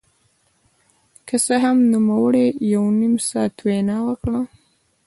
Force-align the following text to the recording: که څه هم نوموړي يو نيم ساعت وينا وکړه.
که 1.27 1.35
څه 1.45 1.55
هم 1.63 1.77
نوموړي 1.91 2.45
يو 2.73 2.83
نيم 2.99 3.15
ساعت 3.29 3.55
وينا 3.65 3.97
وکړه. 4.07 4.39